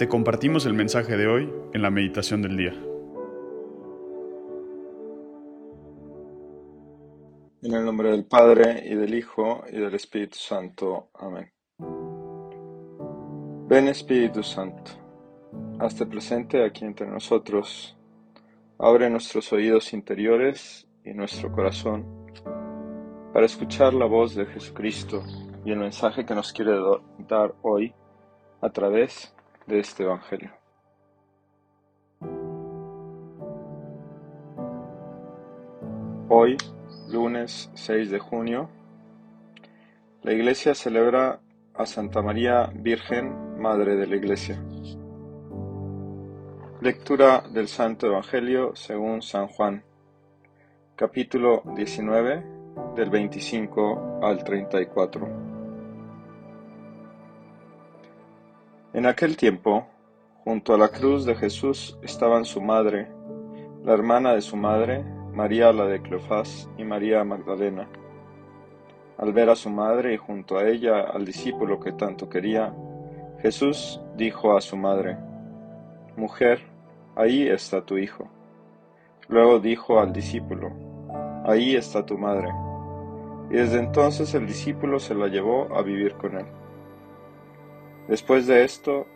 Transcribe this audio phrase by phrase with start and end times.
[0.00, 2.72] Te compartimos el mensaje de hoy en la meditación del día.
[7.60, 11.10] En el nombre del Padre, y del Hijo, y del Espíritu Santo.
[11.12, 11.52] Amén.
[13.68, 14.90] Ven Espíritu Santo,
[15.78, 17.94] hazte presente aquí entre nosotros,
[18.78, 22.06] abre nuestros oídos interiores y nuestro corazón
[23.34, 25.22] para escuchar la voz de Jesucristo
[25.62, 26.72] y el mensaje que nos quiere
[27.28, 27.92] dar hoy
[28.62, 29.34] a través
[29.66, 30.50] de este Evangelio.
[36.28, 36.56] Hoy,
[37.08, 38.68] lunes 6 de junio,
[40.22, 41.40] la Iglesia celebra
[41.74, 44.62] a Santa María Virgen, Madre de la Iglesia.
[46.80, 49.82] Lectura del Santo Evangelio según San Juan,
[50.96, 52.44] capítulo 19,
[52.94, 55.49] del 25 al 34.
[58.92, 59.86] En aquel tiempo,
[60.42, 63.08] junto a la cruz de Jesús estaban su madre,
[63.84, 67.88] la hermana de su madre, María la de Cleofás y María Magdalena.
[69.16, 72.74] Al ver a su madre y junto a ella al discípulo que tanto quería,
[73.38, 75.16] Jesús dijo a su madre,
[76.16, 76.60] Mujer,
[77.14, 78.28] ahí está tu hijo.
[79.28, 80.72] Luego dijo al discípulo,
[81.44, 82.48] Ahí está tu madre.
[83.50, 86.46] Y desde entonces el discípulo se la llevó a vivir con él.
[88.10, 89.06] Después de esto,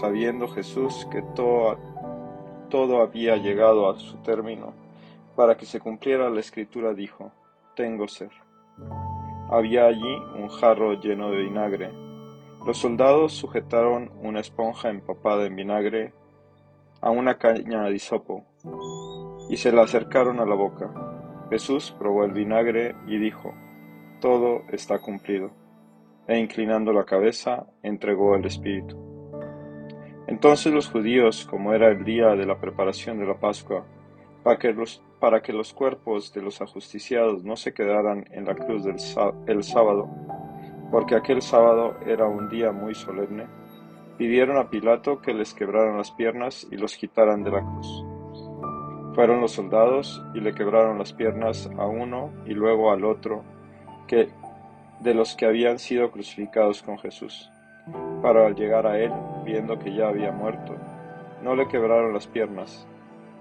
[0.00, 4.72] sabiendo Jesús que todo, había llegado a su término,
[5.34, 7.32] para que se cumpliera la escritura, dijo,
[7.74, 8.30] Tengo sed.
[9.50, 11.90] Había allí un jarro lleno de vinagre.
[12.64, 16.12] Los soldados sujetaron una esponja empapada en vinagre
[17.00, 18.44] a una caña de hisopo
[19.50, 20.94] y se la acercaron a la boca.
[21.50, 23.52] Jesús probó el vinagre y dijo,
[24.20, 25.63] Todo está cumplido
[26.26, 28.96] e inclinando la cabeza, entregó el Espíritu.
[30.26, 33.84] Entonces los judíos, como era el día de la preparación de la Pascua,
[34.42, 38.54] para que los, para que los cuerpos de los ajusticiados no se quedaran en la
[38.54, 38.96] cruz del
[39.46, 40.08] el sábado,
[40.90, 43.46] porque aquel sábado era un día muy solemne,
[44.16, 48.04] pidieron a Pilato que les quebraran las piernas y los quitaran de la cruz.
[49.14, 53.42] Fueron los soldados y le quebraron las piernas a uno y luego al otro,
[54.06, 54.28] que
[55.04, 57.50] de los que habían sido crucificados con Jesús.
[58.22, 59.12] Para al llegar a él,
[59.44, 60.74] viendo que ya había muerto,
[61.42, 62.86] no le quebraron las piernas,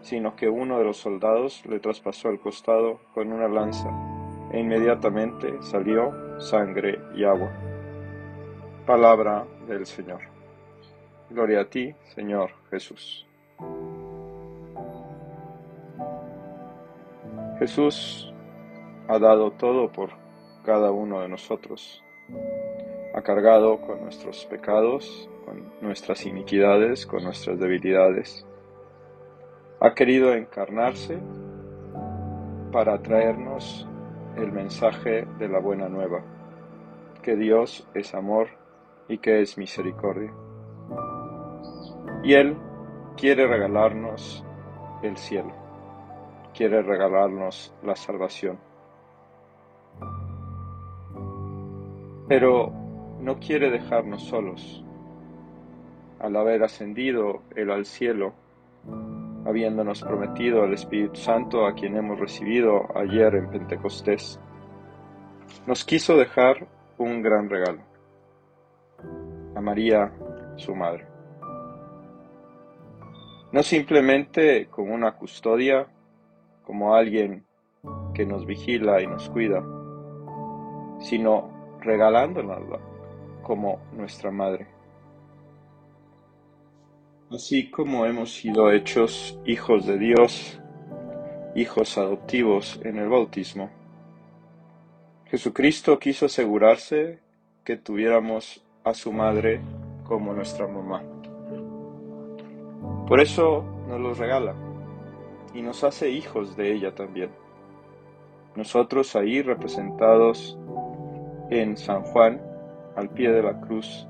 [0.00, 3.90] sino que uno de los soldados le traspasó el costado con una lanza,
[4.52, 7.50] e inmediatamente salió sangre y agua.
[8.86, 10.20] Palabra del Señor.
[11.28, 13.26] Gloria a ti, Señor Jesús.
[17.58, 18.32] Jesús
[19.08, 20.27] ha dado todo por
[20.64, 22.02] cada uno de nosotros.
[23.14, 28.46] Ha cargado con nuestros pecados, con nuestras iniquidades, con nuestras debilidades.
[29.80, 31.18] Ha querido encarnarse
[32.72, 33.88] para traernos
[34.36, 36.22] el mensaje de la buena nueva,
[37.22, 38.48] que Dios es amor
[39.08, 40.32] y que es misericordia.
[42.22, 42.56] Y Él
[43.16, 44.44] quiere regalarnos
[45.02, 45.52] el cielo,
[46.54, 48.67] quiere regalarnos la salvación.
[52.28, 52.72] Pero
[53.20, 54.84] no quiere dejarnos solos.
[56.20, 58.34] Al haber ascendido Él al cielo,
[59.46, 64.38] habiéndonos prometido al Espíritu Santo a quien hemos recibido ayer en Pentecostés,
[65.66, 66.66] nos quiso dejar
[66.98, 67.82] un gran regalo,
[69.54, 70.12] a María,
[70.56, 71.06] su madre.
[73.52, 75.86] No simplemente como una custodia,
[76.64, 77.46] como alguien
[78.12, 79.64] que nos vigila y nos cuida,
[81.00, 82.80] sino regalándonos
[83.42, 84.66] como nuestra madre.
[87.30, 90.60] Así como hemos sido hechos hijos de Dios,
[91.54, 93.70] hijos adoptivos en el bautismo,
[95.26, 97.20] Jesucristo quiso asegurarse
[97.64, 99.60] que tuviéramos a su madre
[100.04, 101.02] como nuestra mamá.
[103.06, 104.54] Por eso nos los regala
[105.54, 107.30] y nos hace hijos de ella también.
[108.54, 110.58] Nosotros ahí representados
[111.50, 112.40] en San Juan,
[112.96, 114.06] al pie de la cruz,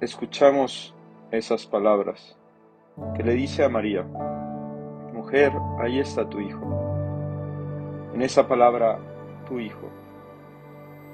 [0.00, 0.94] escuchamos
[1.30, 2.36] esas palabras
[3.14, 4.04] que le dice a María,
[5.12, 6.60] Mujer, ahí está tu hijo.
[8.14, 8.98] En esa palabra,
[9.46, 9.88] tu hijo,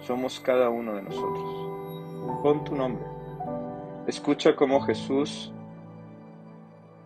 [0.00, 2.42] somos cada uno de nosotros.
[2.42, 3.04] Pon tu nombre.
[4.06, 5.52] Escucha cómo Jesús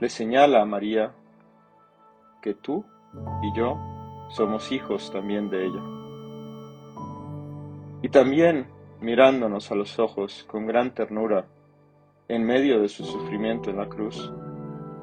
[0.00, 1.12] le señala a María
[2.40, 2.84] que tú
[3.42, 3.78] y yo
[4.28, 5.95] somos hijos también de ella.
[8.06, 8.68] Y también,
[9.00, 11.46] mirándonos a los ojos con gran ternura,
[12.28, 14.32] en medio de su sufrimiento en la cruz,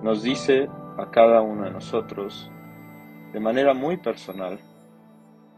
[0.02, 2.50] nos dice a cada uno de nosotros,
[3.34, 4.58] de manera muy personal,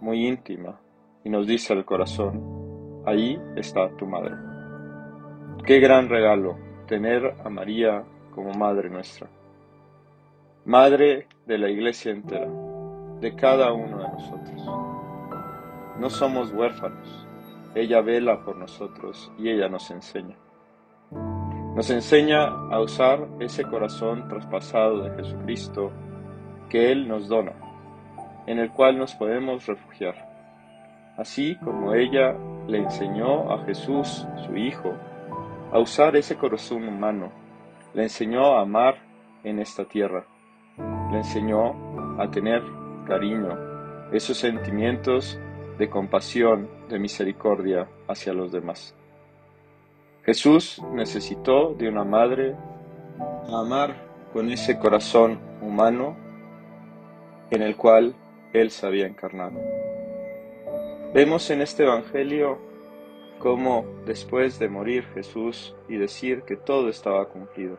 [0.01, 0.79] muy íntima,
[1.23, 4.33] y nos dice al corazón, ahí está tu madre.
[5.67, 6.57] Qué gran regalo
[6.87, 9.27] tener a María como Madre nuestra.
[10.65, 12.49] Madre de la Iglesia entera,
[13.21, 14.65] de cada uno de nosotros.
[15.99, 17.24] No somos huérfanos,
[17.75, 20.35] ella vela por nosotros y ella nos enseña.
[21.11, 25.91] Nos enseña a usar ese corazón traspasado de Jesucristo
[26.69, 27.53] que Él nos dona,
[28.47, 30.15] en el cual nos podemos refugiar.
[31.17, 32.35] Así como ella
[32.67, 34.93] le enseñó a Jesús, su Hijo,
[35.71, 37.31] a usar ese corazón humano,
[37.93, 38.95] le enseñó a amar
[39.43, 40.25] en esta tierra
[41.11, 41.75] le enseñó
[42.19, 42.61] a tener
[43.07, 43.57] cariño,
[44.11, 45.39] esos sentimientos
[45.77, 48.95] de compasión, de misericordia hacia los demás.
[50.23, 52.55] Jesús necesitó de una madre
[53.19, 53.95] a amar
[54.33, 56.17] con ese corazón humano
[57.51, 58.15] en el cual
[58.53, 59.59] Él se había encarnado.
[61.13, 62.57] Vemos en este Evangelio
[63.39, 67.77] cómo después de morir Jesús y decir que todo estaba cumplido,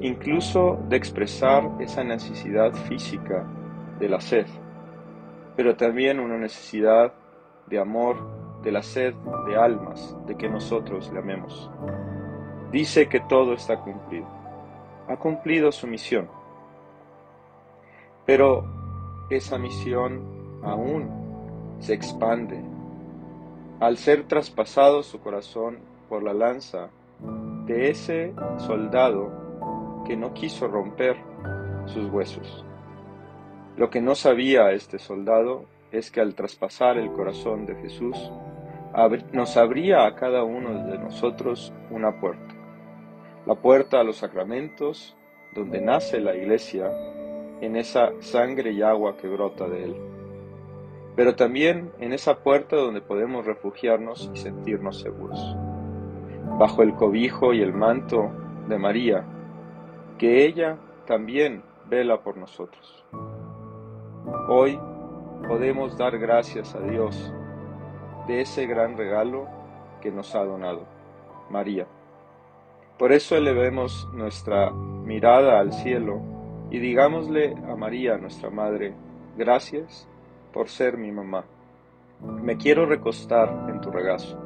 [0.00, 3.46] incluso de expresar esa necesidad física
[3.98, 4.46] de la sed,
[5.60, 7.12] pero también una necesidad
[7.66, 8.16] de amor,
[8.62, 9.12] de la sed
[9.46, 11.70] de almas, de que nosotros le amemos.
[12.72, 14.26] Dice que todo está cumplido.
[15.06, 16.30] Ha cumplido su misión.
[18.24, 18.64] Pero
[19.28, 20.22] esa misión
[20.62, 22.58] aún se expande.
[23.80, 26.88] Al ser traspasado su corazón por la lanza
[27.66, 29.30] de ese soldado
[30.06, 31.18] que no quiso romper
[31.84, 32.64] sus huesos.
[33.76, 38.30] Lo que no sabía este soldado es que al traspasar el corazón de Jesús,
[39.32, 42.54] nos abría a cada uno de nosotros una puerta.
[43.46, 45.16] La puerta a los sacramentos,
[45.54, 46.90] donde nace la iglesia,
[47.60, 49.96] en esa sangre y agua que brota de él.
[51.16, 55.56] Pero también en esa puerta donde podemos refugiarnos y sentirnos seguros.
[56.58, 58.30] Bajo el cobijo y el manto
[58.68, 59.24] de María,
[60.18, 63.04] que ella también vela por nosotros.
[64.48, 64.78] Hoy
[65.46, 67.32] podemos dar gracias a Dios
[68.26, 69.48] de ese gran regalo
[70.00, 70.84] que nos ha donado,
[71.50, 71.86] María.
[72.98, 76.20] Por eso elevemos nuestra mirada al cielo
[76.70, 78.94] y digámosle a María, nuestra Madre,
[79.36, 80.08] gracias
[80.52, 81.44] por ser mi mamá.
[82.20, 84.38] Me quiero recostar en tu regazo.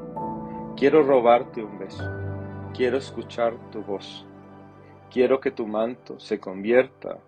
[0.77, 2.05] Quiero robarte un beso.
[2.73, 4.27] Quiero escuchar tu voz.
[5.11, 7.19] Quiero que tu manto se convierta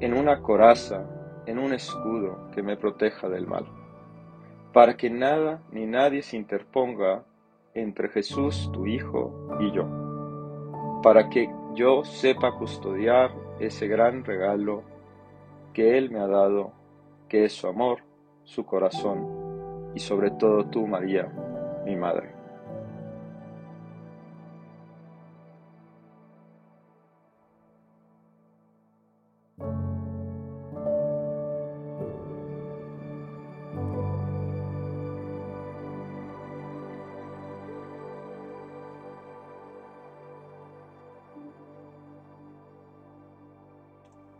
[0.00, 1.04] en una coraza,
[1.50, 3.66] en un escudo que me proteja del mal,
[4.72, 7.24] para que nada ni nadie se interponga
[7.74, 14.82] entre Jesús, tu Hijo, y yo, para que yo sepa custodiar ese gran regalo
[15.72, 16.72] que Él me ha dado,
[17.28, 17.98] que es su amor,
[18.44, 21.26] su corazón y sobre todo tú, María,
[21.84, 22.39] mi Madre.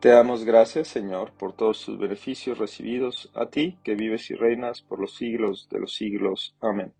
[0.00, 4.80] Te damos gracias, Señor, por todos tus beneficios recibidos, a ti que vives y reinas
[4.80, 6.56] por los siglos de los siglos.
[6.62, 6.94] Amén.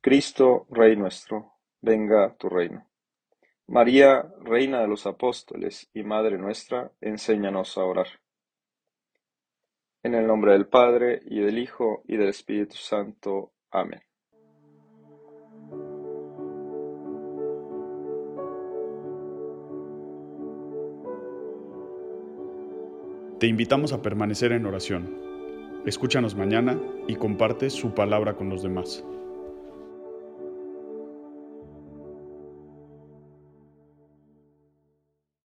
[0.00, 2.88] Cristo, Rey nuestro, venga tu reino.
[3.68, 8.08] María, Reina de los Apóstoles y Madre nuestra, enséñanos a orar.
[10.02, 13.52] En el nombre del Padre, y del Hijo, y del Espíritu Santo.
[13.70, 14.05] Amén.
[23.38, 25.14] Te invitamos a permanecer en oración.
[25.84, 29.04] Escúchanos mañana y comparte su palabra con los demás.